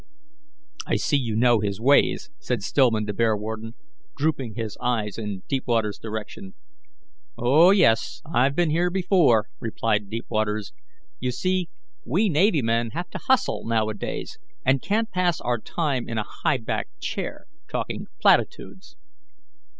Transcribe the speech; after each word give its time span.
"I 0.87 0.95
see 0.95 1.17
you 1.17 1.35
know 1.35 1.59
his 1.59 1.79
ways," 1.79 2.31
said 2.39 2.63
Stillman 2.63 3.05
to 3.05 3.13
Bearwarden, 3.13 3.75
drooping 4.17 4.55
his 4.55 4.75
eyes 4.81 5.19
in 5.19 5.43
Deepwaters's 5.47 5.99
direction. 5.99 6.55
"Oh, 7.37 7.69
yes, 7.69 8.19
I've 8.25 8.55
been 8.55 8.71
here 8.71 8.89
before," 8.89 9.45
replied 9.59 10.09
Deepwaters. 10.09 10.73
"You 11.19 11.29
see, 11.29 11.69
we 12.03 12.29
navy 12.29 12.63
men 12.63 12.89
have 12.93 13.11
to 13.11 13.19
hustle 13.19 13.61
now 13.63 13.89
a 13.89 13.93
days, 13.93 14.39
and 14.65 14.81
can't 14.81 15.11
pass 15.11 15.39
our 15.39 15.59
time 15.59 16.09
in 16.09 16.17
a 16.17 16.23
high 16.27 16.57
backed 16.57 16.99
chair, 16.99 17.45
talking 17.71 18.07
platitudes." 18.19 18.95